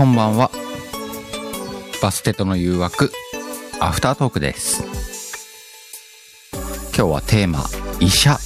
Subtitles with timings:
[0.00, 0.50] こんばんは。
[2.00, 3.12] バステとの誘惑、
[3.80, 4.82] アフタートークです。
[6.96, 7.66] 今日はテーマ、
[8.00, 8.38] 医者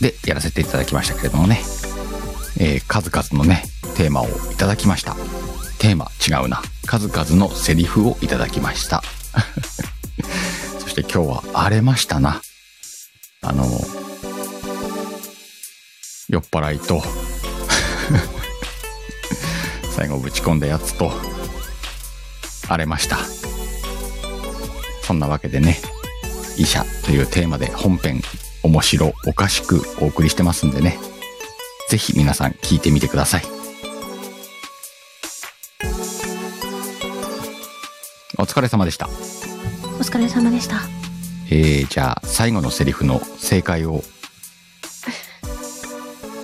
[0.00, 1.60] でやらせていただきましたけれどもね、
[2.58, 3.62] えー数々のね、
[3.96, 5.14] テーマをいただきました。
[5.78, 6.60] テーマ違うな。
[6.86, 9.04] 数々のセリフをいただきました。
[10.80, 12.42] そして今日は荒れましたな。
[13.42, 13.64] あの、
[16.28, 17.00] 酔っ払いと、
[19.90, 21.12] 最後ぶち込んだやつと、
[22.68, 23.18] 荒れました。
[25.02, 25.78] そんなわけでね、
[26.56, 28.22] 医者というテーマで本編、
[28.62, 30.98] 面白おかしくお送りしてますんでね、
[31.88, 33.42] ぜひ皆さん聞いてみてください。
[38.38, 39.06] お疲れ様でした。
[39.06, 39.10] お
[40.02, 40.76] 疲れ様でした。
[41.50, 44.04] えー、じゃあ最後のセリフの正解を、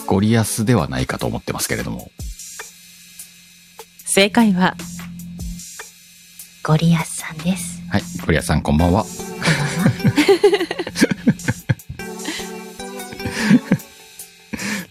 [0.06, 2.10] ゴリアスではないかと思ってますけれども、
[4.16, 4.74] 正解は、
[6.64, 7.82] ゴリアスさんです。
[7.90, 9.04] はい、ゴリアスさんこんばんは。
[9.04, 9.44] こんばんは。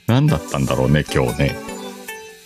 [0.05, 1.55] 何だったんだろうね、今日ね。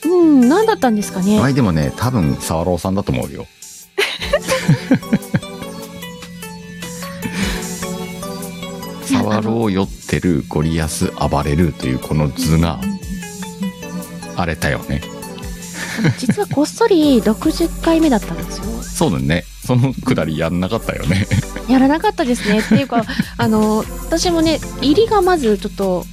[0.05, 1.37] うん、何だったんですかね。
[1.37, 3.45] 前でもね、多分、沢朗さんだと思うよ。
[9.03, 12.79] 沢朗酔ってる、ゴリアス暴れるというこの図が
[14.37, 15.18] 荒れたよね。
[16.17, 18.65] 実はこっそり60回目だったんですよ。
[18.81, 19.45] そうだね。
[19.65, 21.27] そのくだりやんなかったよね。
[21.69, 22.59] やらなかったですね。
[22.59, 23.03] っていうか、
[23.37, 26.05] あの、私もね、入りがまずちょっと、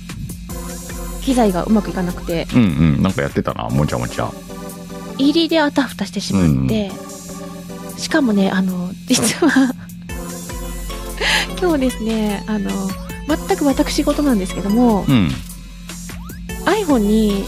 [1.23, 2.65] 機材がうまくいかなくて、うんう
[2.99, 4.31] ん、なんかやってたな、もちゃもちゃ。
[5.19, 6.93] 入りであたふたしてしまって、
[7.97, 9.75] しかもね、あの、実は、
[11.61, 12.71] 今日ですね、あの、
[13.27, 15.31] 全く私事なんですけども、うん。
[16.67, 17.45] iPhone に、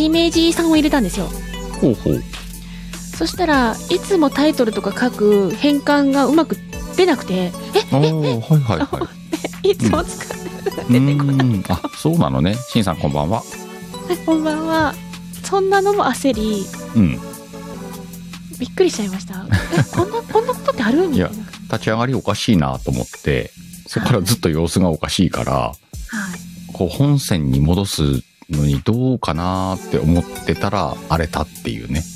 [0.00, 1.26] しめじさんを入れたんですよ。
[1.80, 2.22] ほうほう。
[3.16, 6.56] そしたらいつもタイトルとか書く変換がうまく
[6.96, 7.52] 出なくて
[7.92, 9.10] おー、はいはいは
[9.62, 9.68] い。
[9.68, 10.38] えいつも使っ
[10.88, 11.72] う出てこない、ーん。
[11.72, 12.54] あ、そうなのね。
[12.54, 13.42] しんさんこんばんは。
[14.24, 14.94] こんばんは
[15.44, 16.64] そんなのも焦り
[16.96, 17.18] うん。
[18.58, 19.44] びっくりしちゃいました
[19.78, 21.08] えこんな こんなことってある？
[21.08, 21.36] みたいなはい
[21.70, 23.52] 立ち上がりおかしいなと思って、
[23.86, 25.72] そこからずっと様子がおかしいから、
[26.72, 28.02] こう本線に戻す
[28.50, 32.04] のにどうかなって思ってたら荒れたっていうね。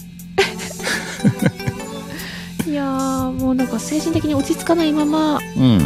[2.66, 5.78] いやーもうなんか精神的に落ち着かないままうん。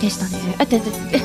[0.00, 1.20] でしたねあててて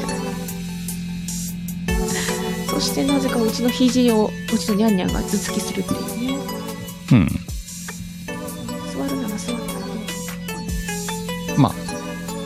[2.67, 6.37] そしてなぜかうちの肘をうちのニャンニャンが頭突きするっていうね
[7.11, 7.27] うん。
[7.27, 7.33] 座
[9.07, 9.73] るなら座るなら
[11.47, 11.73] どうまあ、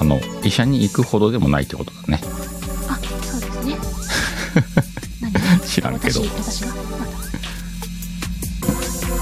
[0.02, 2.20] あの、医者に行くほどでもないってことだね。
[5.78, 6.66] 知らんけど私、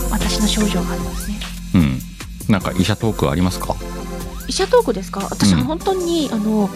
[0.10, 1.38] 私の症状がありますね。
[1.74, 2.00] うん。
[2.48, 3.76] なんか医者トークありますか？
[4.48, 5.28] 医者トークですか？
[5.30, 6.70] 私、うん本当に、あの、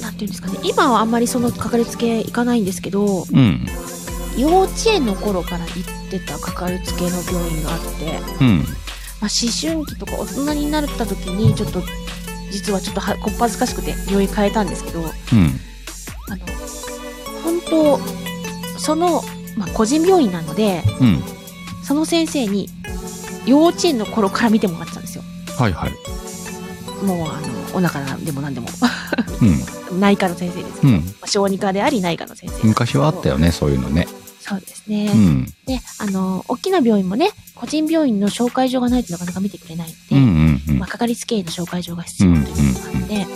[0.00, 3.64] なんていうんですかね、今はあんまりそのかかりつけ行かないんですけど、うん。
[4.36, 8.64] 幼稚園の頃から行ってたかかりつけの病院があって、うん。
[9.20, 11.84] まあ、思春期とか大人になった時に、ちょっと、
[12.50, 15.04] 実はちょっとはこっぱずかしくて病院変えたんですけど、う
[15.36, 15.60] ん。
[17.72, 18.00] あの、本
[18.74, 19.22] 当、その、
[19.56, 21.22] まあ、個人病院なので、うん。
[21.82, 22.68] その先生に、
[23.46, 25.24] 幼稚園の頃から見てもらってたんですよ。
[25.58, 25.92] はいはい。
[27.04, 28.68] もう、あの、お腹でも何でも。
[29.90, 29.98] うん。
[30.00, 31.14] 内科の先生ですけど、うん。
[31.26, 32.66] 小児科であり内科の先生。
[32.68, 34.06] 昔はあったよね、そういうのね。
[34.40, 35.10] そうですね。
[35.14, 35.46] うん。
[35.66, 40.88] で、あの、大きな病院もね、個人病院の紹介状がないとなかなか見てくれないので、うんうんうんまあ、。
[40.88, 43.26] かかりつけ医の紹介状が必要ということがあって、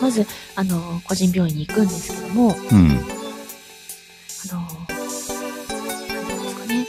[0.00, 3.15] まず、あの、個人病院に行くんですけども、うん。
[4.52, 4.66] あの、
[6.54, 6.86] かね。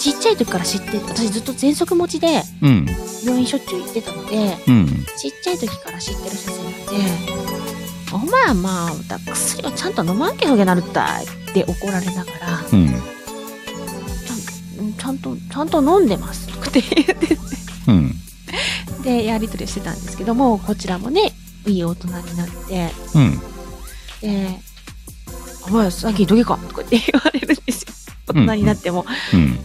[0.00, 2.86] ちっちゃい時から知って、私ずっと喘息持ちでうん。
[3.24, 4.86] 病院しょっちゅう行ってたので、うん。
[5.16, 7.44] ちっちゃい時から知ってる先生なんで、
[8.12, 12.88] お前はまあ、だ薬をちゃんと飲まんけほげなるったいって怒られながら、うん。
[12.88, 17.38] ちゃんちゃんと、ちゃんと飲んでますって言って
[17.88, 18.14] うん。
[19.02, 21.32] で、やりとりしてたんですけども、こちらもね、
[21.66, 23.40] いい大人になって、うん。
[24.20, 24.60] で、
[25.66, 26.58] お前さっきどけか？
[26.58, 27.92] とかって言われるんですよ。
[28.26, 29.06] 大人になっても。
[29.32, 29.58] うん。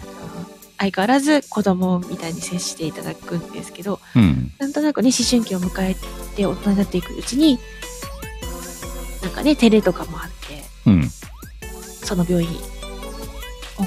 [0.78, 4.54] 相変わらず子供みたいに接していただくんですけど、うん。
[4.60, 5.96] なんとなくね、思春期を迎え
[6.38, 7.60] て大人になっていくうちに、
[9.22, 11.10] なんかね、照れとかもあって、うん。
[11.84, 12.50] その病院、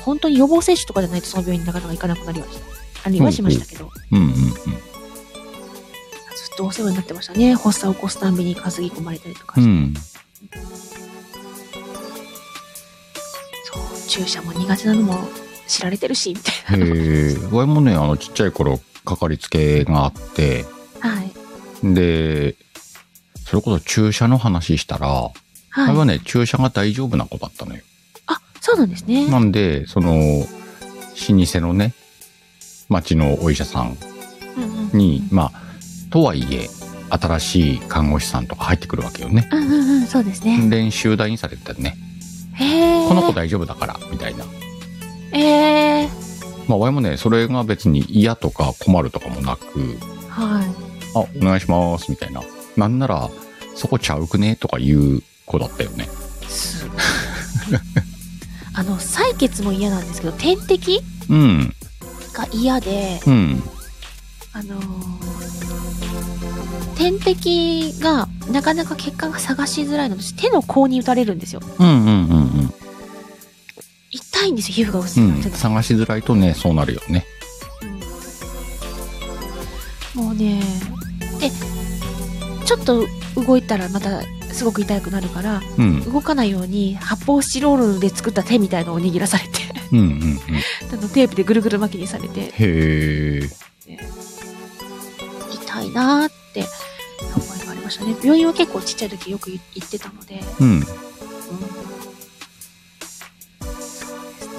[0.04, 2.64] 本当に予防接種とかじゃないとその病院になかなか行かなくなりました。
[3.04, 4.22] ありはしましたけど、うん。
[4.22, 4.34] うん。
[4.34, 4.54] ずっ
[6.58, 7.54] とお世話になってましたね。
[7.54, 10.00] 発作を起こすたんびに担ぎ込まれたりとかして。
[14.12, 15.14] 注射も苦手なのも
[15.66, 17.36] 知られてるし、みたいへえ。
[17.50, 20.66] わいもね、あの、ちっちゃい頃、かかりつけがあって、
[21.02, 21.08] な。
[21.08, 21.94] はい。
[21.94, 22.54] で、
[23.46, 25.32] それこそ注射の話したら、あ
[25.78, 26.00] れは。
[26.00, 27.80] はいね、注射が大丈夫な子だったのよ。
[28.26, 29.30] あ、そうなんですね。
[29.30, 30.46] なんで、その、老
[31.46, 31.94] 舗のね、
[32.90, 33.96] 町のお医者さん
[34.58, 35.52] うんうんに、まあ、
[36.10, 36.68] とはいえ、
[37.08, 39.48] 新しい看護師さんとか入ってくるわけよね。
[39.50, 40.68] うんうんうん、そうですね。
[40.68, 41.96] 練習台にされてたね。
[42.52, 42.91] へえ。
[43.12, 44.44] この子大丈夫だから、みたいな。
[45.32, 46.08] ええ。
[46.66, 49.98] まあ、わいもね、それが別に嫌とか困るとかもなく、
[50.30, 50.66] はい。
[51.14, 52.40] あ、お願いします、みたいな。
[52.76, 53.28] なんなら、
[53.74, 54.56] そこちゃうくね？
[54.56, 56.08] とか言う子だったよね。
[56.48, 56.98] すごい。
[58.74, 61.74] あの、採血も嫌なんですけど、点滴うん、
[62.32, 63.62] が嫌で、うん、
[64.54, 65.22] あのー
[67.02, 71.60] 点滴がなかなか結果が探しづらいので手の甲に打たれるんですよ。
[71.80, 72.51] うん、うん、うん、うん。
[74.12, 75.36] 痛いんですよ、皮膚が薄いから。
[75.36, 77.26] うん、探しづらいとね、そうなるよね。
[80.14, 80.62] もうね、
[81.40, 81.50] で、
[82.66, 83.06] ちょっと
[83.36, 84.22] 動いたらまた
[84.52, 89.50] すごく痛くなるから、うん、動かないように発泡スチロールで作った手みたいのを握らされて、
[89.92, 90.38] うん、うん、うん。
[90.92, 93.48] あのテープでぐるぐる巻きにされて、へえ。
[95.50, 96.66] 痛いなーって
[97.34, 98.14] 思いがありましたね。
[98.22, 100.84] 病院は結構ちっちゃい時よく行ってたので、うん、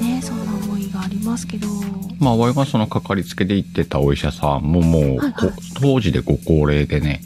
[0.04, 1.68] ね、そんな思いがありますけど、
[2.20, 7.22] まあ、わいがそのかかりつけで行ってたお医者さんももう、はいはいこ当時でご高齢でね。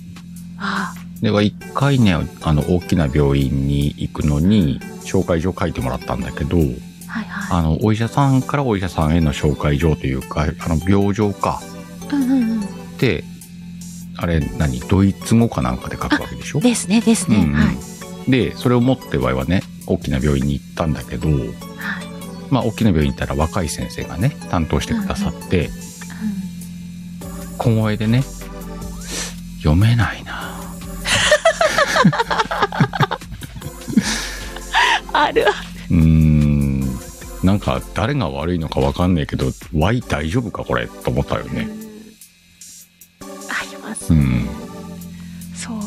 [0.57, 11.59] あでは、一回ね、あの、大きな病院に行くのに、紹介状書いてもらったんだけど、あ、はいはあの、お医者さんからお医者さんへの紹介状というか、あの、病状か。
[12.12, 12.15] い。
[12.15, 12.97] うんうんうん。
[13.00, 13.24] で、
[14.15, 16.59] あれ、何ドイツ語かなんかで書くわけでしょ？
[16.59, 17.38] ですね、ですね。
[17.38, 17.71] うんうんは
[18.27, 18.31] い。
[18.31, 21.39] で、それを持ってわいはね、大きな病院に行ったんだけど、はい。
[22.49, 25.69] まあ、大きな病院行ったら若い先生がね、担当してくださって、
[27.57, 28.23] 小声でね、
[29.57, 30.47] 読めないな。
[35.13, 35.53] あるあ
[35.89, 36.81] うーん、
[37.44, 41.53] なんか誰が悪いのかわかんないけど、ワイ大丈夫かこれと思ったよる。
[41.53, 41.67] ね。
[43.50, 44.19] ありますね。
[44.19, 44.47] うん。
[45.55, 45.77] そう。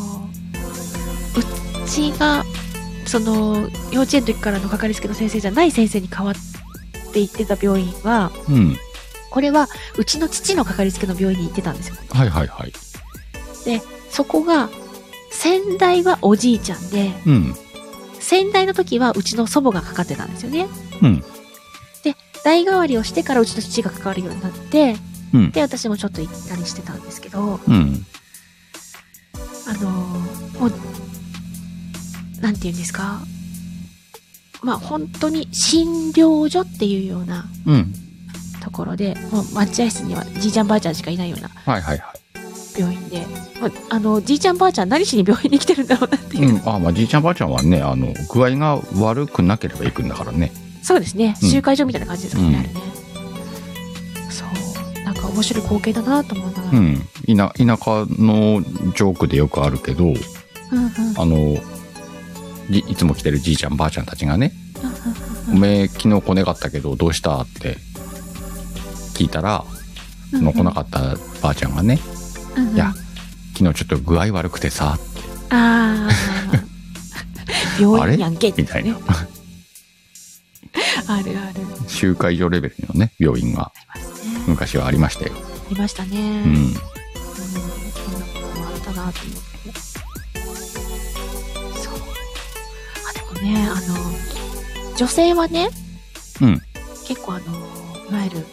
[1.38, 1.42] う
[1.88, 2.44] ちが、
[3.06, 6.34] その、幼稚園の時からのかかりつけの先生じゃない先生に変わっ
[7.10, 8.76] て行ってた病院は、うん。
[9.30, 11.96] これはうちの父のかかりつけの病院に行ってたんですよ。
[12.10, 12.72] はいはいはい。
[14.10, 14.68] そこが、
[15.30, 17.54] 先代はおじいちゃんで、うん。
[18.18, 20.66] 先代の時はうちの祖母がかかってたんですよね。
[21.00, 21.24] うん。
[22.42, 24.96] 代替わりをしてからうちの父が関わるようになって、
[25.32, 25.50] うん。
[25.52, 28.06] で、私もちょっと行ったりしてたんですけど、うん。
[29.68, 30.70] あのーもう、
[32.40, 33.20] なんて言うんですか？
[34.62, 37.94] まあ本当に診療所っていうようなうん。
[38.62, 42.14] ところで、もう待合室にはじいちゃんばあちゃんしかいないようなはいはいは
[42.78, 43.26] 病院で、
[43.60, 46.40] まあ、あの、じいちゃんばあちゃん何しに病院に来てるんだろうなってい。
[46.40, 46.50] いう。
[46.50, 46.68] うん。
[46.68, 50.52] あ、まあ、じいちゃんばあちゃんはね、あの、具合が悪くなければ行くんだからね。
[50.82, 51.34] そうですね。
[51.42, 52.74] うん集会所みたいな感じですもんね、うんあれね。
[54.30, 54.44] そ
[55.00, 55.04] う。
[55.04, 56.78] なんか面白い光景だなと思いながら。
[56.78, 56.98] うん。
[57.26, 60.20] 田、田舎のジョークでよくあるけど、うんうん
[61.16, 61.60] あの、じ
[62.78, 64.52] いつも来てるじいちゃんばあちゃんたちがね、
[65.48, 67.40] うんおめえ昨日来ねかったけどどうした？
[67.40, 67.76] って
[69.14, 69.64] 聞いたら、
[70.32, 71.98] うんその来なかったばあちゃんがね、
[72.72, 72.92] いや
[73.58, 74.96] 昨日ちょっと具合悪くてさ、
[75.50, 76.08] ああ。
[77.80, 78.96] 病院やんけみたいな。
[81.08, 81.60] あるある。
[81.88, 83.72] 集会所レベルのね、病院が。
[84.46, 85.32] 昔はありましたよ。
[85.34, 85.38] あ
[85.70, 86.42] りましたね。
[86.44, 86.74] ううん。
[93.50, 95.70] ね、あの、女性はね、
[96.40, 96.60] うん。
[97.06, 97.46] 結構あの、
[98.10, 98.46] いわゆる、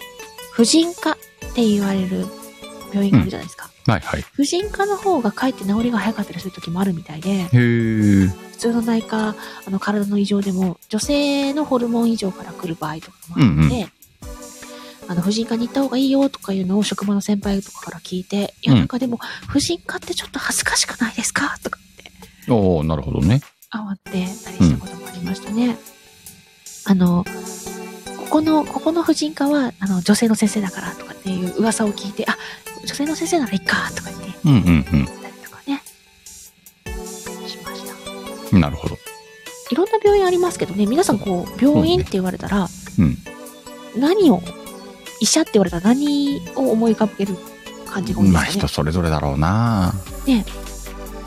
[0.51, 1.16] 婦人科っ
[1.54, 2.25] て言われる
[2.92, 3.70] 病院があるじゃないですか。
[3.86, 4.22] はいはい。
[4.34, 8.27] 婦人科の方がかえって治りが早かったりする時もあるみたいで、へえ。
[8.27, 9.36] 普通の内科、
[9.66, 13.92] あの、体の異常でも、女性のホルモン異常から来る場合とかもあるので、うん
[15.10, 23.42] あの、婦人科に行った方がいいよとかいうのを職場の先輩とかから聞いて、いや、うんなんかでも、婦人科ってちょっと恥ずかしくないですかとかって、おおなるほどね。
[26.89, 27.25] あの、
[28.17, 32.38] ここの、ここの婦人科は、あの、女性の先生だからとかっていう噂を聞いて、あ、
[32.86, 35.84] 女性の先生ならいいかとか言って、うんうん言ったりとかね、
[37.46, 38.56] しました。
[38.56, 38.62] うん。
[38.62, 38.96] なるほど。
[39.70, 43.17] いろんな病院ありますけどね、皆さんこう、病院って言われたら、うん。
[44.00, 44.41] 何を、
[45.20, 47.36] 医者って言われたら何を思い浮かべる
[47.86, 48.67] 感じが多いんでまあすかね人。
[48.70, 49.94] それぞれだろうな。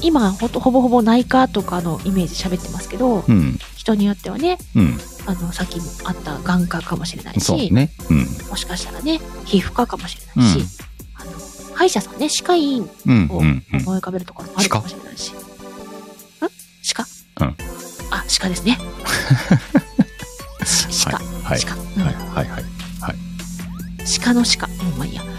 [0.03, 3.59] 今ほと、ほぼほぼ内科とかのイメージ喋ってますけど、うん。
[3.77, 4.99] 人によってはね、うん。
[5.31, 7.91] あの、さっきあった眼科かもしれないし、そうね。
[8.11, 8.27] うん。
[8.49, 10.67] もしかしたらね、皮膚科かもしれないし、うん
[11.15, 11.31] あの、
[11.77, 13.29] 歯医者さんね、歯科医院うん。
[13.31, 13.39] を。
[13.39, 13.61] 思い
[13.99, 15.33] 浮かべるところもあるかもしれないし。
[15.33, 15.35] ん？
[16.95, 17.57] 鹿うん
[18.11, 18.77] あ、鹿ですね。
[20.67, 21.17] し鹿。
[21.19, 21.61] はい。
[21.65, 22.15] 鹿、うんはい。
[22.15, 22.47] はい。
[22.51, 23.17] はい。
[24.21, 24.67] 鹿の鹿。
[24.67, 25.23] うん、まあいいや。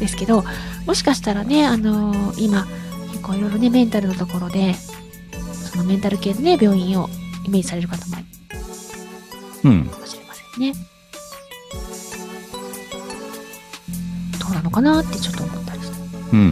[0.00, 0.44] ですけど、
[0.86, 2.66] もしかしたらね、あのー今、
[3.12, 4.74] 結構いろいろね、メンタルのところで、
[5.74, 7.08] そのメンタル系のね、病院を
[7.44, 8.24] イメージされる方もいる
[9.64, 9.84] うん。
[9.86, 10.72] かもしれませんね。
[14.38, 15.96] どうなのかなってちょっと思ったりして。
[16.32, 16.40] うん。
[16.40, 16.42] う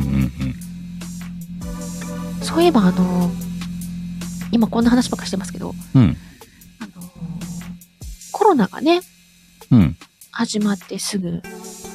[2.40, 2.44] ん。
[2.44, 3.52] そういえば、あのー
[4.50, 6.02] 今こんな話ばっかしてますけど、うん。
[6.02, 6.16] うん。
[6.80, 7.06] あのー
[8.32, 9.00] コロナがね、
[9.70, 9.96] うん。
[10.32, 11.40] 始まってすぐ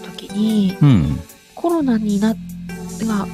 [0.06, 1.20] 時に、うん。
[1.56, 2.34] コロナにな、
[3.02, 3.28] が、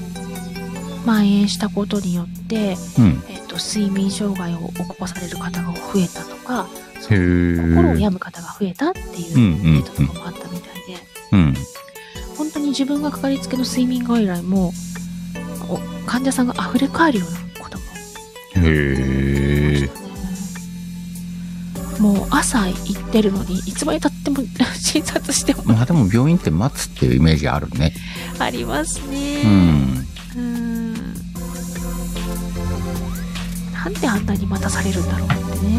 [1.06, 3.24] 蔓延したことによって、うん。
[3.30, 6.68] えっ、と、睡眠障害を起こされる方が増えたとか、
[7.10, 10.98] へー心を病む方が増えたっていううんうんデータとかもあったみたいで、
[11.32, 11.54] うん。
[12.38, 14.74] 本当に自分がかかりつけの睡眠外来も、
[15.70, 17.84] お患者さんが溢れ返るようなことも
[18.56, 19.90] へえ。
[22.00, 24.44] もう朝行ってるのに、いつまで経っても
[24.78, 27.94] 診察してもまあでも病院って待つっていうイメージあるね。
[28.40, 29.42] ありますね。
[29.44, 29.50] うん。
[29.50, 30.13] うーん
[33.84, 35.78] なんであんなに待たされるんだろうってね。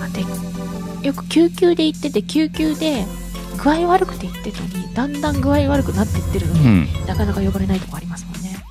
[0.00, 0.08] あ
[1.02, 3.04] で、よく救急で行ってて、救急で
[3.56, 7.06] 具合悪くて行ってるのに、だんだん具合悪くなってってるのうに、ん。
[7.06, 8.62] なかなか呼ばれないとこありますもんね。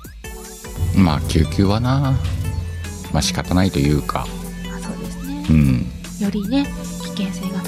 [0.96, 2.18] まあ救急はな。
[3.12, 4.26] まあ仕方ないというか。
[4.74, 5.52] あそうですねう。
[5.52, 5.86] ん。
[6.20, 6.66] よりね、
[7.02, 7.61] 危険性が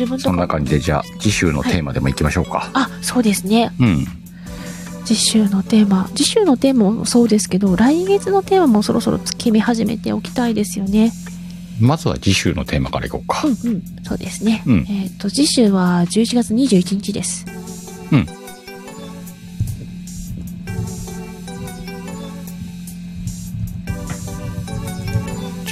[0.00, 2.70] 自分、とそんなか感じでじゃあ次週のテーマでも行きましょうか。
[2.74, 3.72] あ、そうですね。
[3.80, 4.06] うん。
[5.04, 6.08] 次週のテーマ。
[6.14, 11.12] 次週のテーマもそうですけど来月のテーマもそろそろ決め始めておきたいですよね。
[11.80, 13.42] まずは次週のテーマからいこうか。
[13.46, 13.70] うん。
[13.70, 13.82] うん。
[14.02, 14.86] そうですね、うん。
[14.88, 17.44] えっ、と次週は11月21日です。
[18.12, 18.26] うん。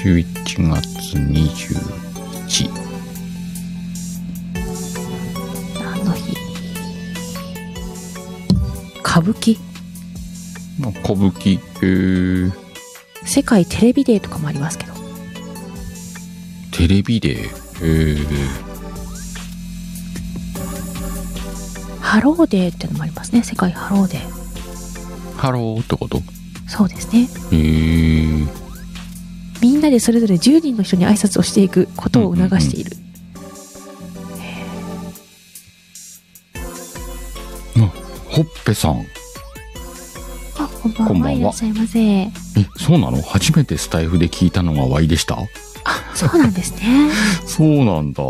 [0.03, 2.92] 11月21
[9.23, 9.59] 歌舞伎？
[11.05, 12.53] 歌舞伎、へー
[13.25, 14.93] 世界テレビデーとかもありますけど。
[16.73, 18.27] テレビで、へー。
[22.01, 23.45] ハローデーっていうのもありますね。
[23.45, 25.37] 世界ハローデー。
[25.37, 26.21] ハローってこと？
[26.67, 27.23] そうですね。
[27.23, 28.49] へー。
[29.63, 32.97] みんなでそれぞれ10人の人に挨拶をしていくことを促している、
[38.65, 39.07] ぺさん。
[40.59, 42.29] あこんばんはこんばんはいらっしゃいませえ、
[42.79, 43.21] そうなの？
[43.23, 45.37] 初めてスタイフで聞いたのが Y でした？
[46.15, 47.11] そうなんですね
[47.47, 48.23] そうなんだ。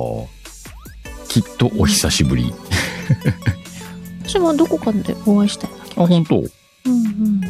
[1.28, 2.52] きっとお久しぶり。
[4.24, 6.36] 私もどこかでお会いしたような気あ、が本当？
[6.36, 6.46] うん
[6.92, 7.40] うん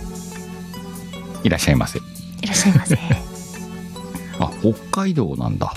[1.44, 1.98] いらっしゃいませ。
[1.98, 2.96] いらっしゃいませ
[4.38, 5.74] あ、北海道なんだ。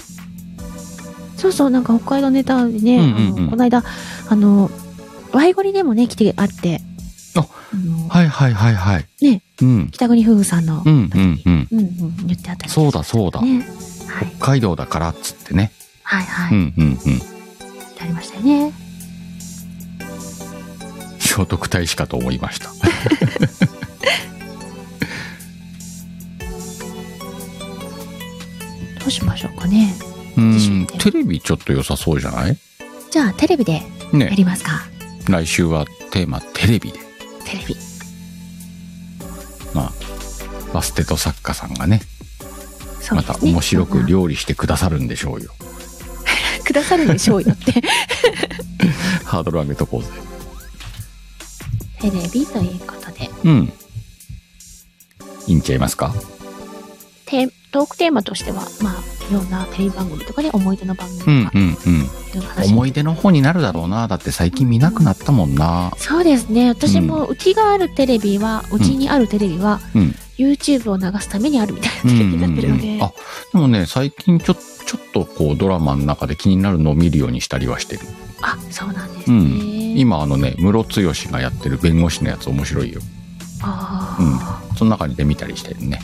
[1.37, 3.83] そうそうなんか北海道ネタでね、うんうんうんあのこの間
[4.29, 4.71] あの
[5.33, 6.81] ワイゴリでもね来てあって
[7.75, 9.05] あのはいはいはいはい。
[9.21, 9.89] ねうん。
[9.91, 11.79] 北国夫婦さんのうん時にうんうん。
[11.79, 11.85] うん
[12.19, 13.41] うん言ってあったりそうだそうだ。
[13.41, 13.59] ね
[14.07, 15.71] はい北海道だからっつってね。
[16.03, 16.97] はいはい、うんうんうん。
[16.97, 17.19] 言っ
[17.95, 18.73] てありましたよね
[21.19, 22.69] 聖徳太子かと思いました。
[28.99, 29.93] どうしましょうかね
[30.37, 30.87] うん。
[30.99, 32.57] テレビちょっと良さそうじゃない
[33.11, 33.81] じゃあテレビでや
[34.13, 34.33] ね。
[34.35, 34.71] りますか
[35.29, 36.99] 来週はテーマテレビで。
[37.55, 37.75] テレビ
[39.73, 39.91] まあ、
[40.73, 41.99] バステト作家さんがね、
[43.11, 45.51] ねた面白く料理してくださるんでしょうよ。
[46.63, 47.73] くださるでしょうよって
[49.25, 50.09] ハードル上げとこうぜ。
[51.99, 53.73] テレビということでうん。
[55.47, 56.13] いいんちゃいますか？
[57.25, 61.77] テトークテーマとしてはまあいろんなテレビ番組とかで思い出の番組とか、うんうん
[62.63, 62.71] うん。
[62.71, 64.07] 思い出の方になるだろうな。
[64.07, 65.91] だって最近見なくなったもんな。
[65.97, 73.13] そうですね私もうちがあるテレビはうちにあるテレビは、うん YouTube を流すためにあるみたいなテレビになってるので、あ、
[73.53, 78.01] でもね、最近ちょ、ちょっとこうドラマの中で気になるのを見るようにしたりはしてる。
[78.41, 79.97] あそうなんですうね、ん。
[79.97, 82.99] 今あのね、ムロツヨシがやってる弁護士のやつ面白いよ。
[83.61, 86.01] あその中にで見たりしてるね。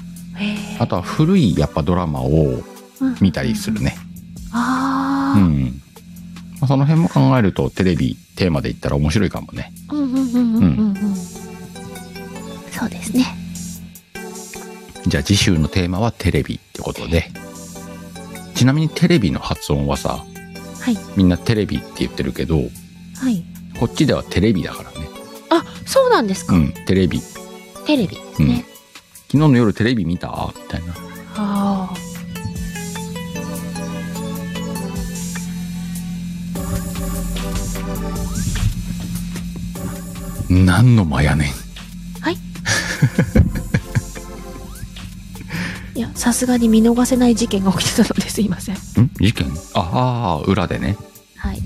[0.79, 2.63] あ、とは古いやっぱドラマをうん
[3.19, 3.97] 見たりするね。
[4.51, 5.81] ああ、うん。
[6.59, 9.73] まあその辺も考えるとテレビテーマで言ったら面白いかもね。
[9.91, 11.15] うんうんうんうんうんうん。
[12.71, 13.25] そうですね。
[15.07, 17.31] じゃあ次週のテーマはテレビってことで。
[18.53, 20.23] ちなみにテレビの発音はさ、
[20.79, 20.97] はい。
[21.15, 22.61] みんなテレビって言ってるけど、は
[23.31, 23.43] い。
[23.79, 25.07] こっちではテレビだからね。
[25.49, 26.55] あ、そうなんですか。
[26.55, 27.19] うん、テレビ。
[27.87, 28.63] テレビですね。
[29.31, 30.53] 昨日の夜テレビ見た？
[30.55, 30.93] みたいな。
[40.51, 41.47] 何の間やねん。
[42.21, 42.37] はい。
[45.95, 48.75] いや、さすがに見逃せない事件が起きてたのですいません。
[48.75, 48.79] ん？
[49.19, 49.49] 事件？
[49.73, 50.97] ああ、裏でね。
[51.37, 51.61] はい。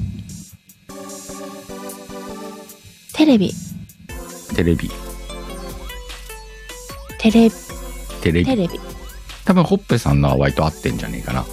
[3.14, 3.52] テレビ、
[4.54, 4.92] テレビ。
[7.18, 7.50] テレ、
[8.22, 8.46] テレビ。
[8.46, 8.80] テレビ。
[9.46, 11.44] 多分、ホッペさんのは割と合ってんじゃねえかな。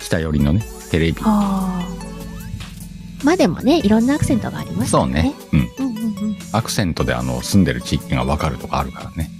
[0.00, 1.20] 北寄りのね、テレビ。
[1.22, 1.96] ああ。
[3.24, 5.34] まあでもね、いろんなアクセントがありますからそうね。
[6.56, 9.30] アクセントであの、住んでる地域がわかるとかあるからね。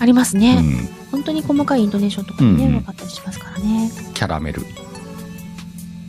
[0.00, 0.56] ありますね。
[0.58, 0.88] うん。
[1.10, 3.90] 本当に細かいイントネーションとかもね、うんうん分かったりしますからね。
[4.14, 4.62] キャラメル。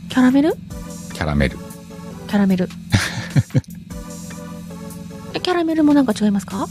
[0.08, 0.54] キャラメル？
[1.14, 1.56] キャラメル。
[1.56, 2.68] キャラメル。
[5.34, 6.66] えキャラメルもなんか違いますか？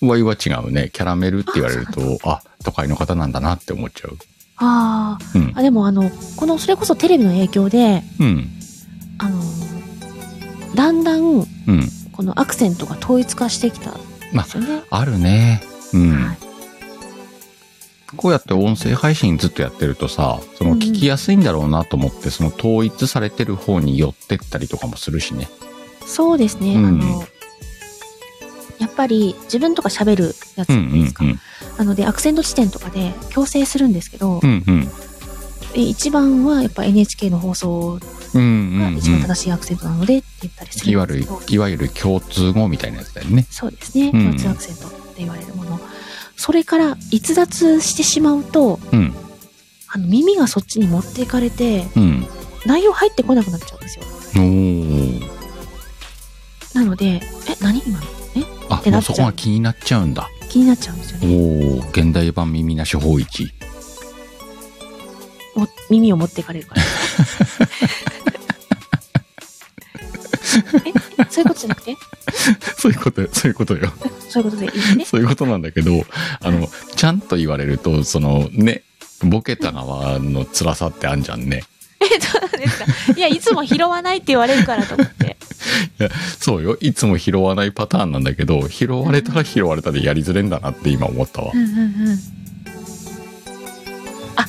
[0.00, 0.90] ワイは違うね。
[0.92, 4.16] キャラメルって言われると、あ都会の方なんだなって思っちゃう。
[4.58, 5.58] あうんあ。
[5.58, 8.48] あ、でもあの、この、それこそテレビの影響で、うん。
[9.18, 9.42] あの、
[10.74, 11.90] だんだん、うん。
[12.16, 14.00] このアクセントが統一化してきたん
[14.32, 14.82] まですよね。
[14.90, 15.62] あるね。
[15.92, 16.10] うん。
[16.10, 16.38] はい。
[18.16, 25.48] こうやって音声配信ずっとやってるとさ、その聞きやすいんだろうなと思って、その統一されてる方に寄ってったりとかもするしね。
[26.06, 26.76] そうですね。
[26.76, 27.24] うんあの、
[28.78, 31.24] やっぱり自分とか喋るやつうんうんですか。
[31.24, 31.40] うん。
[31.76, 34.88] なので、アクセント地点とかで強制するんですけど、うんうん。
[35.74, 38.00] え一番はやっぱ NHK の放送うんうん
[38.32, 39.22] が一番うん。
[39.22, 43.46] 正しいアクセントなのでって言ったりすいわゆるいわゆる共通語みたいなやつだよね。
[43.50, 44.10] そうですね。
[44.12, 45.80] うん共通アクセントって言われるもの。
[46.36, 49.14] それから逸脱してしまうと、うん。
[49.88, 52.26] あの耳がそっちに持っていかれて、うん。
[52.66, 54.04] 内容入ってこなくなっちゃうんですよ。
[56.74, 57.20] なので、え、
[57.62, 58.06] 何今の？
[58.36, 58.42] え？
[58.68, 60.28] あっ、てなっちゃうそこが気になっちゃうんだ。
[60.50, 61.80] 気になっちゃうんですよおね。
[61.80, 63.50] ー、現代版耳なし法一。
[65.54, 66.82] も耳を持っていかれるから。
[71.30, 71.96] そういうことじゃなくて？
[72.78, 73.92] そういうことよ、そういうことよ。
[74.28, 75.04] そういうことでいいね？
[75.04, 76.04] そういうことなんだけど、
[76.40, 78.82] あの、ちゃんと言われると、そのね、
[79.22, 81.64] ボケた側の辛さってあんじゃんね。
[82.00, 83.12] え、どうなんですか？
[83.16, 85.36] いや、いつも拾わないって言われるからと思って。
[86.38, 86.76] そうよ。
[86.80, 91.56] いつも拾わないパターンなんだけど、拾われたら拾われたでやりづれんだなって今思ったわう。
[91.56, 92.18] んうんうん。
[94.36, 94.46] あ、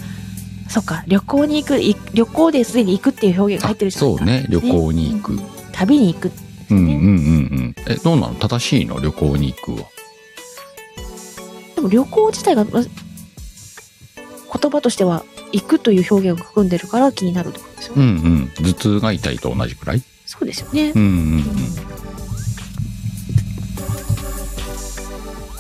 [0.70, 1.04] そっか。
[1.08, 4.26] 旅行に行く、い旅行ですでに行くっていう表現が入ってるじゃないですか。
[4.26, 4.46] そうね。
[4.50, 5.34] 旅行に行く。
[5.34, 6.32] うん旅に行く。
[6.70, 7.76] うんうんうんうん。
[7.88, 8.36] え、どうなの？
[8.36, 9.00] 正しいの？
[9.00, 9.88] 旅行に行くは。
[11.76, 12.90] でも旅行自体が、ま言
[14.72, 18.04] 葉としては、行くという表現を含んでるから気になるってことですよね。
[18.04, 18.52] うんうん。
[18.66, 20.04] 頭痛が痛いと同じくらい？
[20.26, 20.92] そうですよね。
[20.96, 21.10] うんうん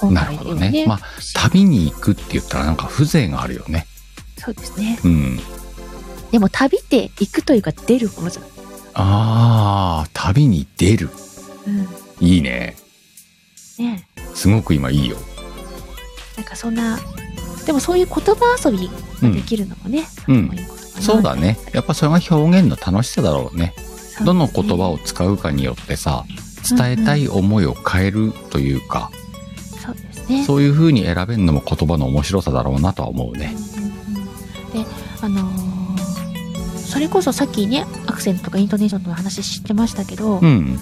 [0.01, 0.13] うん。
[0.13, 0.85] なるほどね。
[0.87, 0.99] まあ、
[1.33, 3.87] 旅に行くって言ったらなんか風情があるよね。
[4.37, 4.99] そうですね。
[5.03, 5.39] うん。
[6.31, 8.49] でも旅って行くというか出るものじゃない。
[8.99, 11.09] あー、旅に出る。
[12.19, 12.27] うん。
[12.27, 12.75] いいね。
[13.77, 15.17] ねすごく今いいよ。
[16.35, 16.97] なんかそんな、
[17.65, 18.89] でもそういう言葉遊び
[19.21, 20.51] ができるのもね、うん
[20.99, 21.59] そうだね。
[21.73, 23.73] やっぱそれが表現の楽しさだろうね。
[24.19, 26.25] ねどの言葉を使うかによってさ、
[26.75, 29.11] 伝えたい思いを変えるというか、
[29.79, 30.43] そうですね。
[30.43, 33.53] そういう風に選べるのも言葉の面白さだろうなとは思うね。
[33.77, 33.93] うんうんうん
[34.73, 34.85] で、
[35.21, 35.76] あのー
[36.87, 40.79] それこそさっきね、アクセントとかイントネーションの話知ってましたけど、うん。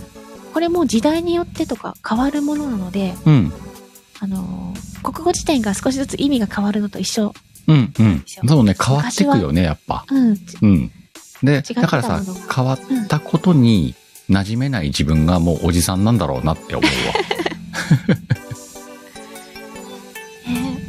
[0.54, 3.52] これも時代によってとか変わるものなので、うん。
[4.22, 7.32] あのー国語辞典が少しずつ意味が変わるのと一緒。
[7.68, 7.94] うん。
[8.00, 8.24] うん。
[8.48, 10.04] そうね、変わってくよね、やっぱ。
[10.10, 10.38] うん。
[10.62, 10.92] うん。
[11.44, 12.22] で、ただからさ
[12.54, 13.94] 変わったことに
[14.30, 17.14] 馴染めない自分がもうおじさんなんだろうなって思うわ。
[20.48, 20.80] ね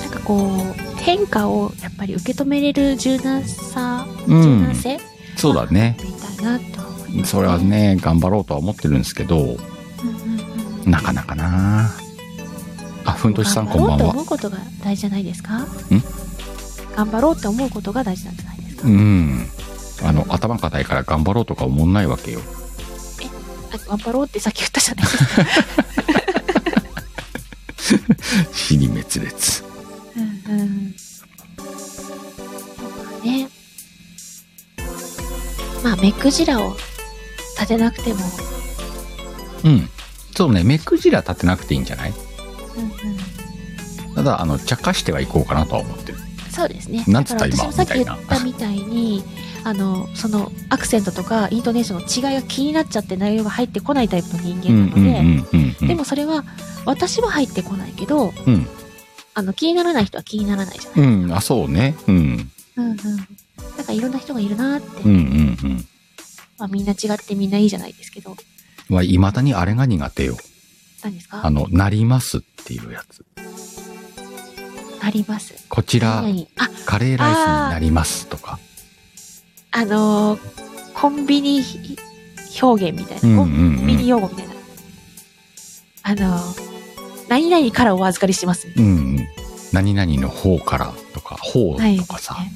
[0.00, 4.98] なんかこう、変化をやっぱり受け止めれる柔軟さ、うん柔軟性
[5.38, 5.96] そうだね。
[6.02, 7.58] みたいなとは思います、それは。
[7.58, 9.56] ね、頑張ろうとは思ってるんですけど、うんうん
[10.84, 10.90] うん。
[10.90, 11.90] なかなかな
[13.06, 14.22] あ、ふんとしさんこんばんは頑張ろうと思。
[14.24, 15.66] うことが大事じゃないですか？
[16.94, 18.88] 頑張ろうって思うことが大事なんじゃないですか？
[18.88, 19.46] うん。
[20.04, 22.40] あの、頭固いから頑張ろうとか思んないわけよ。
[23.72, 25.16] あ頑張ろうってさっき言ったじゃないです
[27.96, 28.48] か。
[28.52, 29.64] 死に滅裂。
[30.48, 30.94] うんうん。
[30.96, 31.28] そう
[33.20, 33.48] かね。
[35.84, 36.74] まあ、目くじらを
[37.56, 38.20] 立てなくても、
[39.64, 39.88] うん。
[40.34, 42.12] そうね、目くじら立てなくていいんじゃない？
[42.76, 42.86] うんう
[44.12, 46.18] ん、ただ、あの、茶化してはいこうかなとは思ってる。
[46.50, 47.04] そうですね。
[47.06, 49.24] なんつっただから私もさっき言今ったみたいに、
[49.64, 55.86] あの、その、アクセントとかイントネーションの違いが気になっちゃって内容が入ってこないタイプの人間なので。
[55.88, 56.44] でもそれは、
[56.84, 58.66] 私は入ってこないけど、うん。
[59.38, 61.08] あの、気にならない人は気にならないじゃない。
[61.08, 61.94] うん、あ、そうね。
[62.08, 62.50] うん。
[62.76, 62.96] うんうん。
[62.96, 63.08] だか
[63.86, 65.20] らいろんな人がいるなって、うんうんう
[65.74, 65.88] ん。
[66.58, 68.34] まあみんな違ってみんないいじゃないですけど、
[68.88, 70.36] まあ、未だにあれが苦手よ。
[71.04, 71.46] 何ですか？
[71.46, 73.24] あの、なりますっていうやつ。
[75.00, 75.54] あります。
[75.68, 78.58] こちら、何あ、カレーライスになりますとか。
[79.70, 80.40] あのー
[80.94, 81.62] コンビニ
[82.60, 83.84] 表現みたいな、うんコうんうん。
[83.84, 84.54] ンビニ用語みたいな。
[86.02, 86.67] あのー
[87.28, 88.68] 何々からお預かりします。
[88.76, 88.88] うんう
[89.20, 89.28] ん。
[89.72, 91.96] 何々の方からとか、方はい。
[91.98, 92.34] とかさ。
[92.34, 92.52] ね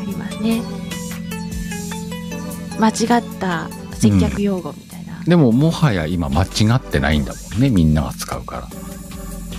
[0.00, 0.62] ありますね。
[2.78, 5.20] 間違った接客用語みたいな。
[5.24, 7.70] でも、もはや今間違ってないんだもんね。
[7.70, 8.68] みんなが使うから。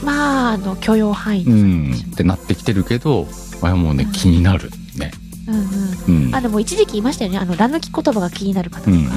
[0.04, 1.56] まあ、あの、許容範囲うの
[1.92, 1.94] ん。
[1.94, 3.28] ってなってきてるけど、
[3.62, 5.12] あれもうねう、ん気になるね。
[5.48, 6.26] うんうん。
[6.28, 6.36] うん。
[6.36, 7.38] あ、でも一時期いましたよね。
[7.38, 8.92] あの、ラ抜き言葉が気になる方とか。
[8.92, 9.08] うんうん。
[9.08, 9.10] あ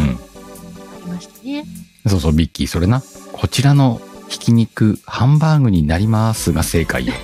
[1.05, 1.65] りましたね。
[2.07, 3.03] そうそう、ビッキー、それな。
[3.33, 7.15] こちらのひき肉、ハンバーグになりますが正解よ。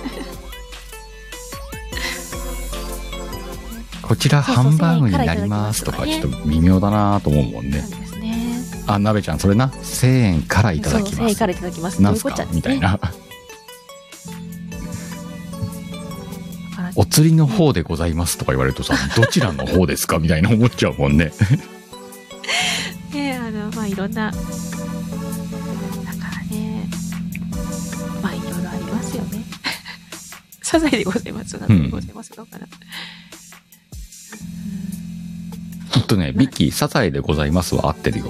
[4.01, 7.83] こちらハンバーグになりますとか、ちょっと微妙だなと思うもんね。
[8.85, 11.31] あ、なべちゃん、それな？1000円からいただきそう、1000ます。
[11.31, 12.01] 円からいただきます。
[12.01, 12.35] なんすか？
[12.51, 12.99] みたいな。
[16.95, 20.19] お釣りの方でございますとか言われるとさ、 どちらの方ですか？
[20.19, 21.31] みたいな思っちゃうもんね。
[23.13, 24.31] ねあの、まあ、いろんな、
[30.73, 31.55] サザエでございます。
[31.59, 32.65] なんでございますのかな。
[35.91, 38.25] ほんとね、ビッキー、サザエでございますは合ってるよ。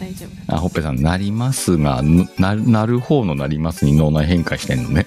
[0.00, 0.56] 大丈夫だ。
[0.56, 5.06] あ、ほっぺさん、なりますが、ぬななる方のなりますに脳内変化してんのね。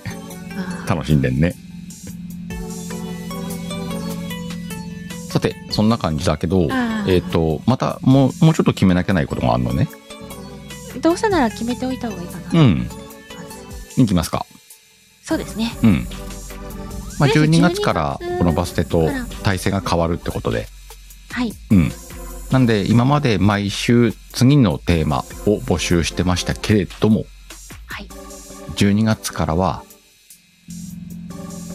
[0.87, 1.53] 楽しんでんね。
[5.27, 6.69] さて、そんな感じだけど、
[7.09, 9.89] えっ、と、またもう、もうちょっと決めなきゃないことがあるのね。
[11.01, 12.61] どうせなら決めておいた方がいいかな。
[12.61, 13.00] うん。
[14.03, 14.45] いきますか？
[15.23, 15.71] そうですね。
[15.83, 16.07] うん。
[17.19, 19.09] まあ、とりあえず12月から12月このバステと
[19.43, 20.67] 体制が変わるってことで。
[21.31, 21.53] はい。
[21.69, 21.91] うん。
[22.51, 27.25] なんで、今まで毎週次のテーマを募集してましたけれども、
[27.85, 28.07] はい。
[28.75, 29.83] 12月からは、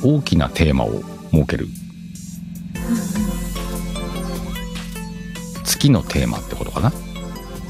[0.03, 1.69] 大きなテーマを設ける。
[5.65, 6.93] 月のテーマってことかな？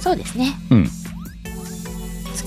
[0.01, 0.55] そうですね。
[0.71, 0.88] うん。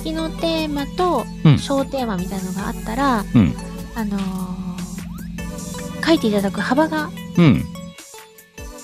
[0.09, 3.53] 月のテーマとうん小テーマみたいなのがあったら、うん。
[3.95, 4.59] あのー
[6.05, 7.63] 書いていただく幅がうん。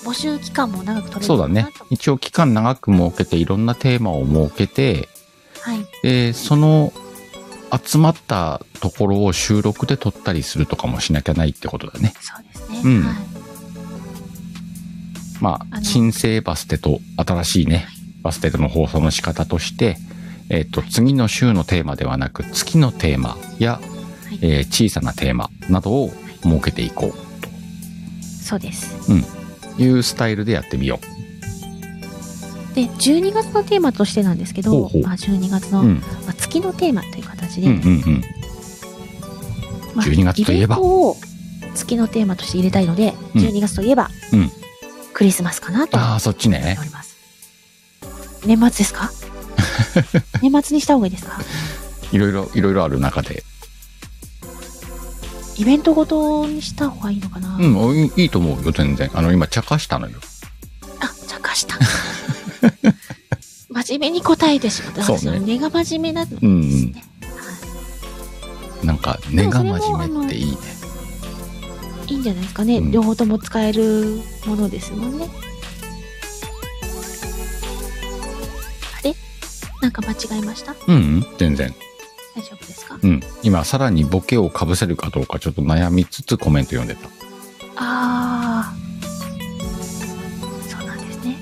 [0.04, 1.66] 募集期間も長く取れるそうだね。
[1.90, 5.08] 一応期間長く設けて、いろんなテーマを設けて、
[5.62, 5.84] はい。
[6.04, 6.92] で、その
[7.84, 12.14] 集まったところを収録で撮ったりするとかもしなきゃないってことだね。
[12.20, 12.82] そうですね。
[12.84, 13.16] うんはい。
[15.40, 17.88] まあ、あの新生バステと新しいね、
[18.22, 19.96] バステとの放送の仕方として、
[20.48, 23.80] えっ、と、次の週のテーマではなく、月のテーマや、は
[24.32, 26.10] いえー小さなテーマなどを
[26.42, 27.14] 設けていこ
[28.42, 29.12] そうです。
[29.12, 30.98] うというスタイルでやってみよ
[32.74, 35.84] で、12月のテーマとしてなんですけど、ほうほうまあ、12月の、う。
[35.84, 35.94] うん。
[35.98, 38.22] まあ、月のテーマという形で、うんうんうん。
[39.94, 40.76] まあ12月といえば？
[40.76, 41.16] イベントを
[41.74, 44.50] 月のテーマとして入れたいので、うん12月といえば、うん
[45.14, 46.84] クリスマスかなと思っああ、そっちてねお。
[46.84, 47.16] ります。
[48.46, 49.10] 年末ですか？
[50.42, 51.38] 年末にした方がいいですか？
[52.12, 53.42] いろいろ、いろいろある中で。
[55.58, 59.10] イベントごとにした方がいいのかな、うん、いいいいと思うよ、全然。
[59.14, 60.18] あの、今、茶化したのよ。
[61.00, 61.78] あ、茶化した。
[63.70, 65.02] 真面目に答えてしまった。
[65.04, 66.92] そうね根が真面目なんですうんうん。
[66.92, 67.04] ね。
[68.84, 70.56] なんか、根が真面目っていいね。
[72.08, 72.78] いいんじゃないですかね。
[72.78, 75.28] うん両方とも使えるものですもんね。
[79.86, 80.74] なんか間違えました？
[80.88, 81.72] うん、うん、全然。
[82.34, 82.98] 大丈夫ですか？
[83.00, 83.20] うん。
[83.44, 87.06] 今、さらにボケをかぶせるかどうか、ちょっと悩みつつコメント読んでた。
[87.76, 88.74] ああ。
[90.68, 91.36] そうなんですね。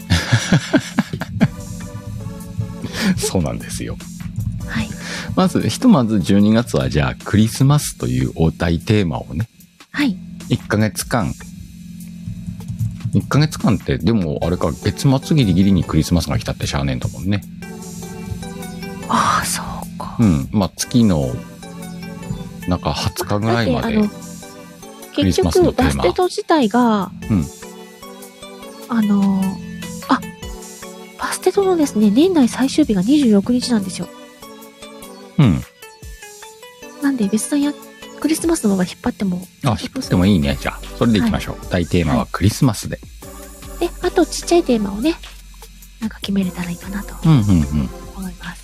[3.17, 3.97] そうなんですよ。
[4.67, 4.91] はい。
[5.35, 9.49] まず、ひとまず12月は、じゃあ、クリスマスというお題テーマをね、
[9.91, 10.19] はい。
[10.51, 11.33] 1ヶ月間、
[13.15, 17.41] 1ヶ月間って、でも、あれか、月末ギリギリにクリスマスが来たってしゃあねえんだもんね。
[20.19, 20.49] うん。
[20.53, 21.29] まあ、月の、
[22.69, 24.09] なんか20日ぐらいまで。
[25.15, 27.45] 結局、バステト自体が、うん
[28.89, 29.55] あのー
[30.09, 30.21] あ、
[31.19, 34.09] バステトのですね、年内最終日が26日なんですよ。
[35.39, 35.61] うん。
[37.03, 37.73] なんで、別さんや、
[38.21, 39.47] クリスマスの方が引っ張っても。
[39.65, 40.57] あ、引っ張ってもいいね。
[40.61, 41.67] じゃあ、それでいきましょう。
[41.71, 42.99] 大テーマはクリスマスで。
[43.81, 45.15] で、あとちっちゃいテーマをね、
[46.01, 47.41] なんか決めれたらいいかなとうんうん
[48.17, 48.64] 思います。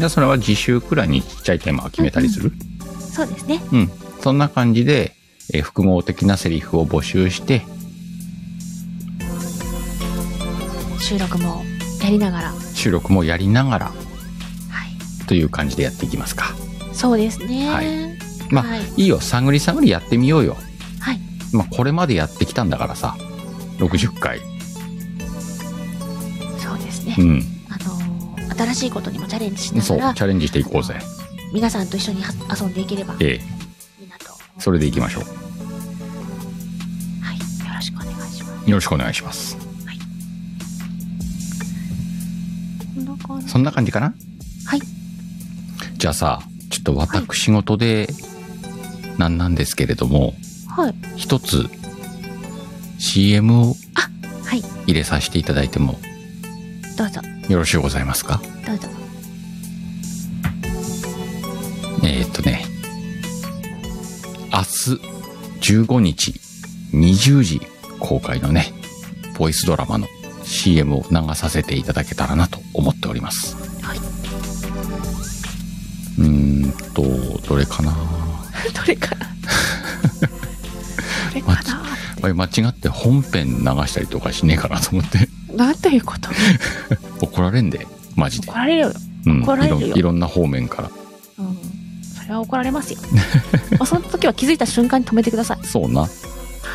[0.00, 2.52] あ、それは次週くらいにちっちゃいテーマを決めたりする、
[2.98, 3.62] そうですね。
[3.72, 5.14] うん、そんな感じで、
[5.52, 7.62] えー複合的なセリフを募集して、
[10.98, 11.62] 収録も
[12.02, 12.48] やりながら。
[12.52, 13.92] は収録もやりながらい。
[15.26, 16.54] という感じでやっていきますか。
[16.92, 17.68] そうですね。
[17.68, 18.18] ははいい。
[18.50, 18.80] まあ、はい。
[18.96, 19.20] いいよ。
[19.20, 20.56] 探り探りやってみようよ。
[21.00, 21.20] はい。
[21.52, 23.16] まあ、これまでやってきたんだからさ。
[23.78, 24.40] 60回。
[26.58, 27.16] そうですね。
[27.18, 27.44] うん。
[28.62, 30.94] あのー新しいことにもチャレンジしなそう、チ、ャレンジしていこうぜ。
[31.52, 33.40] 皆さんと一緒にあ遊んでいければいえ
[34.00, 34.26] えいなと。
[34.58, 35.24] それでいきましょう。
[35.24, 35.30] は
[37.32, 37.38] い。
[37.38, 37.44] よ
[37.74, 38.70] ろしくお願いします。
[38.70, 39.56] よろしくお願いします。
[42.94, 43.48] こんな感じ。
[43.48, 44.14] そんな感じかな？
[44.66, 44.80] はい。
[45.96, 48.08] じゃあさ、ちょっと私事で、
[49.18, 50.34] なんなんですけれども、
[50.68, 50.94] はい。
[51.16, 51.68] 一つ、
[52.98, 54.08] CM をは
[54.56, 54.62] い。
[54.86, 55.98] 入れさせていただいても
[56.96, 57.20] どうぞ。
[57.48, 58.40] よろしゅうございますか？
[58.66, 58.88] どうぞ。
[62.04, 62.64] えーっとね、
[64.52, 66.34] 明日15日
[66.92, 67.60] 20時
[68.00, 68.72] 公開のね、
[69.38, 70.06] ボイスドラマの
[70.44, 73.56] CM を流させていただけたらなと思っております。
[73.82, 73.98] はい。
[73.98, 77.02] うーんと、
[77.48, 77.92] どれかな？
[78.74, 79.26] どれかな？
[81.30, 81.82] どれかな
[82.34, 86.30] 間違って本編流したりとかしねえかなと思ってなんということ？
[87.24, 87.86] 怒られんで、
[88.16, 88.56] マジで怒。
[88.58, 88.92] られるよ。
[89.26, 90.90] うん、怒られるよいろんいろんな方面から。
[91.38, 91.56] うん。
[92.02, 92.98] それは怒られますよ。
[93.78, 95.66] まあその時は気づいた瞬間に止めてください。
[95.66, 96.02] そうな。
[96.02, 96.06] は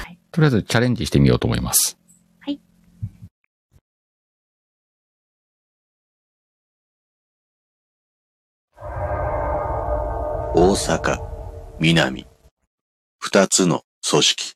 [0.10, 0.18] い。
[0.32, 1.98] とりあえずチャレンジしてみようと思います。
[2.40, 2.60] はい。
[10.56, 11.18] 大阪、
[11.80, 12.26] 南。
[13.20, 14.54] 二つの組織。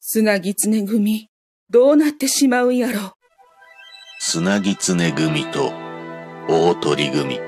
[0.00, 1.28] 砂狐組、
[1.70, 3.14] どうなってしまうんやろ。
[4.20, 5.72] 砂狐組と
[6.48, 7.38] 大鳥組。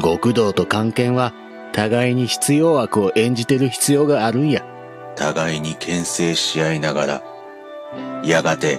[0.00, 1.34] 極道と関係は、
[1.72, 4.64] 互いに必要悪を演じてる必要があるんや。
[5.16, 7.22] 互いに牽制し合いながら、
[8.24, 8.78] やがて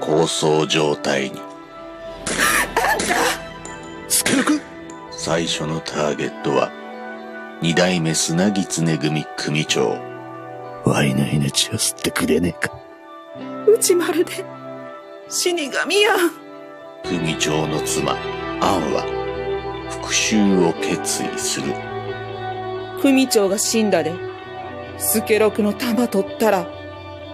[0.00, 1.38] 抗争状態に。
[4.08, 4.60] スケルク
[5.10, 6.72] 最初のターゲットは、
[7.60, 9.98] 二代目砂狐組組長。
[10.86, 12.72] ワイの命を吸ってくれねえか。
[13.66, 14.46] うちまるで、
[15.28, 16.43] 死神やん。
[17.06, 19.04] 組長の妻、アンは、
[19.90, 21.74] 復讐を決意する。
[23.02, 24.14] 組長が死んだで、
[24.96, 26.66] スケロクの玉取ったら、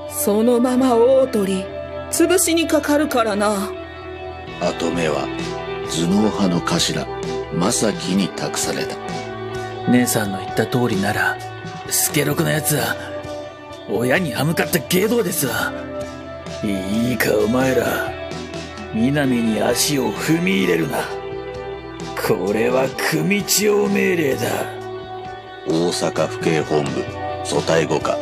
[0.09, 1.65] そのまま大鳥、
[2.11, 3.71] 潰しにかかるからな。
[4.61, 5.29] 後目は、
[5.89, 7.07] 頭脳派の頭、
[7.53, 8.97] 正樹に託された。
[9.89, 11.39] 姉さんの言った通りなら、
[11.89, 12.97] スケロクのやつは、
[13.89, 15.73] 親に歯向かった芸道ですわ。
[16.65, 18.20] いいかお前ら、
[18.93, 20.99] 南に足を踏み入れるな。
[22.27, 24.41] これは組長命令だ。
[25.69, 26.91] 大阪府警本部、
[27.49, 28.19] 組対五課、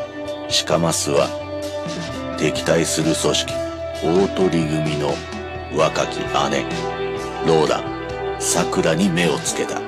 [0.66, 3.52] 鹿増は、敵対する組織、
[4.04, 5.14] 大鳥組の
[5.74, 6.64] 若き姉、
[7.46, 9.80] ローラン、桜に目をつけた。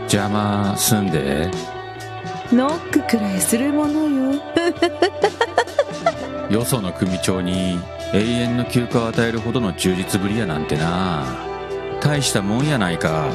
[0.00, 1.50] 邪魔すんで。
[2.52, 4.42] ノックくらいするものよ。
[6.50, 7.80] よその組長に
[8.12, 11.24] 永遠の休暇を与えるほどの充実ぶりやなんてな。
[12.00, 13.28] 大したもんやないか。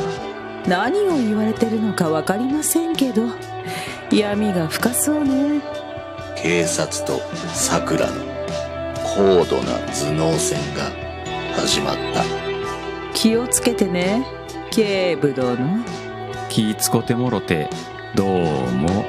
[0.67, 3.23] 何を言われてるのかわかりませんけど、
[4.11, 5.61] 闇が深そうね。
[6.35, 7.19] 警察と
[7.53, 8.13] 桜の
[9.03, 10.89] 高度な頭脳戦が
[11.55, 12.23] 始まった。
[13.13, 14.25] 気をつけてね、
[14.71, 15.57] 警部殿。
[16.49, 17.69] 気ぃつこてもろて、
[18.15, 18.29] どう
[18.71, 19.05] も。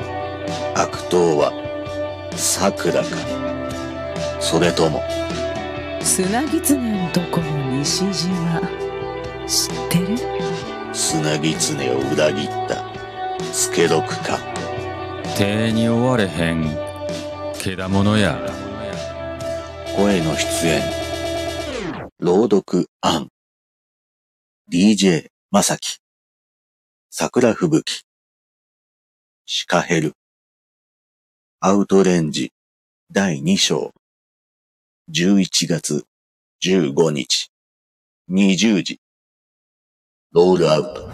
[0.74, 1.52] 悪党は
[2.32, 3.08] 桜か、
[4.40, 5.02] それとも
[6.04, 8.60] 砂狐んとこの西島、
[9.46, 10.18] 知ってる？
[10.92, 12.84] 砂狐を裏切った
[13.52, 14.38] スケロクか。
[15.36, 16.76] 手に追われへん。
[17.58, 18.36] けだものや。
[19.96, 20.82] 声の出演。
[22.18, 23.28] 朗読アン。
[24.70, 25.98] DJ まさき。
[27.10, 28.02] 桜吹雪。
[29.46, 30.12] シカヘル。
[31.60, 32.52] アウトレンジ
[33.10, 33.92] 第2章。
[35.10, 36.06] 11月
[36.64, 37.50] 15日。
[38.30, 39.00] 20時。
[40.32, 41.10] ロールアウト。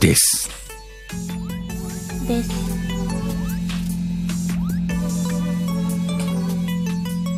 [0.00, 0.50] です。
[2.26, 2.50] です。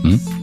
[0.06, 0.35] ん？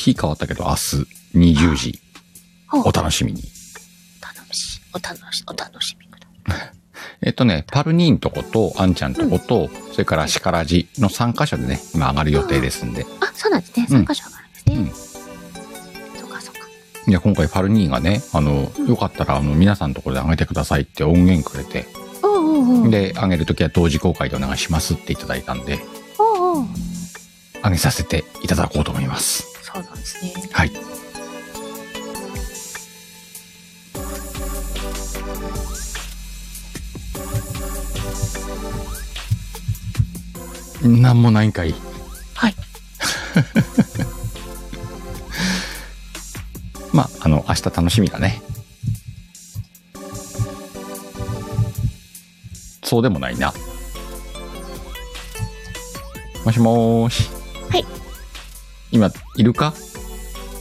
[0.00, 2.00] 日、変わったけど、明日20時、
[2.72, 3.42] お楽しみに。
[4.20, 6.26] 頼むし、お楽し、お楽しみくだ
[7.22, 13.06] えっとね、パルニーンとこと、アンちゃんとこと、それからシカラジの3カ所でね、今上がる予定ですんで。
[13.20, 13.86] あ、そうなんですね。
[13.90, 15.20] うん3箇所上がるんですね。
[16.20, 16.60] そうかそうか。
[17.06, 21.86] いや、今回パルニーンがね、あの、よかったら、あの、皆さんのところで上げてくださいって音源くれて、
[22.22, 22.90] おうおうおう。
[22.90, 25.80] で、上げるときは同時公開でお願いしますっていただいたんで、
[26.18, 26.66] おうおう。
[27.62, 29.49] 上げさせていただこうと思います。
[29.72, 30.32] そうなんですね。
[30.50, 30.72] はい。
[40.82, 41.72] なんもないんかい。
[42.34, 42.56] はい。
[46.92, 48.42] まあ、あの、明日楽しみだね。
[52.82, 53.54] そうでもないな。
[56.44, 57.30] もしもーし。
[57.70, 57.86] はい。
[58.90, 59.72] 今、いるか？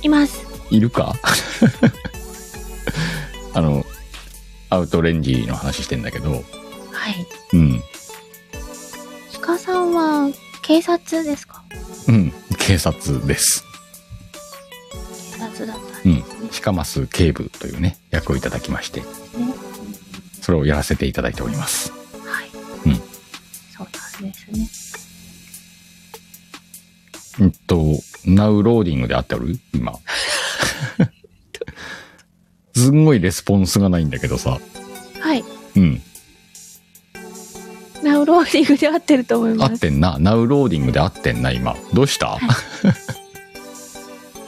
[0.03, 0.45] います。
[0.71, 1.13] いるか？
[3.53, 3.85] あの、
[4.69, 6.39] アウトレンジの話してんだけど、は
[7.09, 7.27] い。
[7.53, 7.83] うん。
[9.41, 10.29] 鹿さんは、
[10.61, 11.61] 警察ですか？
[12.07, 12.31] うん。
[12.57, 13.65] 警察です。
[15.33, 16.49] 警察だったんうんですね。。
[16.61, 19.05] 鹿増警部というね、役をいただきまして、ね
[20.41, 21.91] それをやらせていただいております。
[21.91, 21.97] は
[22.43, 22.49] い。
[22.85, 23.01] うんそ
[23.83, 23.87] う
[24.21, 24.69] なんですね。
[27.39, 28.01] うんと、
[28.35, 29.57] Now Loading で合っておる？
[29.73, 29.93] 今。
[32.75, 34.59] すんごいレスポンスがないんだけどさ。
[35.19, 35.43] はい。
[35.75, 36.01] うん。
[38.03, 39.73] Now Loading で合ってると思い合ます。
[39.73, 40.17] ってんな。
[40.19, 41.75] Now Loading で合ってんな、今。
[41.93, 42.39] どうした、はい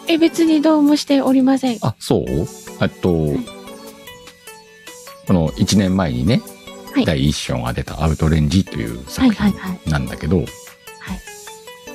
[0.07, 1.77] え、別にどうもしておりません。
[1.81, 2.23] あ、そう？
[2.81, 3.09] えっと、
[5.27, 6.41] この1年前にね、
[6.93, 9.89] はい第1章が出たアウトレンジというはい作はい品はい。
[9.89, 10.47] なんだけど、はい。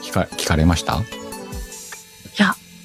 [0.03, 1.03] 聞か聞かれました？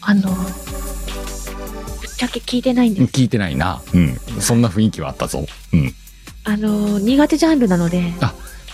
[0.01, 3.11] あの、ぶっちゃけ聞いてないんです。
[3.11, 3.81] 聞いてないな。
[3.93, 4.15] うん。
[4.39, 5.45] そんな雰囲気はあったぞ。
[5.73, 5.93] うん。
[6.43, 8.13] あの、苦手ジャンルなので、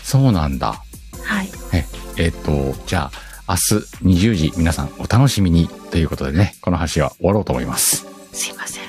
[0.04, 0.82] そうなんだ。
[1.24, 1.50] はい。
[1.74, 1.86] え、
[2.18, 3.12] えっと、じゃ
[3.46, 8.06] あ、明日20時皆さんお楽しみにということでね、この話は終わろうと思います。
[8.32, 8.84] すいません。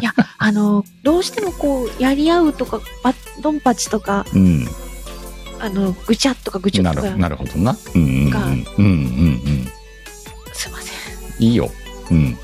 [0.00, 4.66] いや、 あの、どうしてもこう、やり合うとか、バドンパチとか、うん。
[5.60, 7.76] あの、ぐちゃっとかぐちゃっとか、なるほどな。
[7.94, 8.30] うんうんうん。
[8.30, 9.72] がうんうんうん。
[10.54, 10.89] すいません。
[11.40, 11.70] いいよ。
[12.10, 12.36] うん。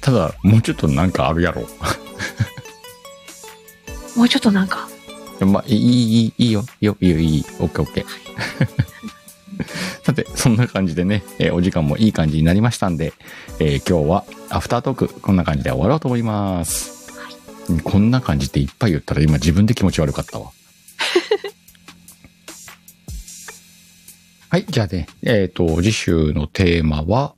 [0.00, 1.62] ただ、もうちょっとなんかあるやろ。
[4.16, 4.88] もうちょっとなんか、
[5.40, 6.64] まあ、いい、いい、いいよ。
[6.80, 7.44] いいよ、いいよ、いい。
[7.58, 8.06] オッケーオッケー。
[10.04, 13.12] さて、そんな感じでね、えーお時間もいい感じになりましたんで、
[13.58, 17.10] えー今日はアフタートーク、こんな感じで終わろうと思います。
[17.84, 20.50] こんな感じっていっぱい言ったら今自分で気持ち悪かったわ。
[24.50, 27.34] はい、じゃあね、えっ、と、次週のテーマは、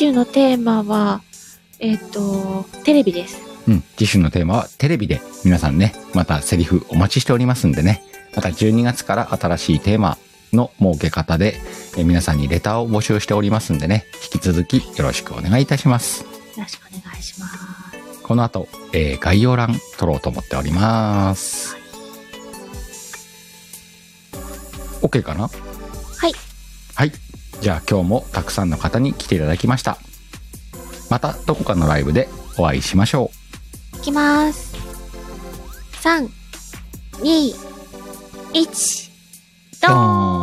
[0.00, 1.20] 週のテーマは、
[1.78, 3.38] えっ、と、テレビです。
[3.68, 8.02] うん、次週のテーマはテレビで皆さんね、またセリフお待ちしておりますんでね、
[8.34, 10.16] また12月から新しいテーマ
[10.54, 11.54] の設け方で、
[11.98, 16.22] えー皆さんにレターを募集しておりますんでね、引き続きよろしくお願いいたします。
[16.22, 18.22] よろしくお願いします。
[18.22, 21.76] この後、えー概要欄取ろうと思っております。
[25.02, 25.48] OK かな？
[25.48, 26.32] はい。
[26.94, 27.12] はい。
[27.60, 29.98] じゃあ今日もたくさんの方に来ていただきました。
[31.10, 33.30] またどこかのライブでお会いしましょ
[33.94, 33.98] う。
[33.98, 34.74] いきます。
[36.02, 36.28] 3、
[37.18, 37.54] 2、
[38.54, 39.10] 1、
[39.82, 40.39] ドーン